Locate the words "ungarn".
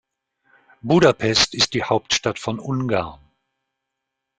2.57-3.19